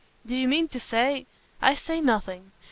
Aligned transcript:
"Do 0.25 0.35
you 0.35 0.47
mean 0.47 0.67
to 0.69 0.79
say" 0.79 1.27
"I 1.61 1.75
say 1.75 2.01
nothing. 2.01 2.53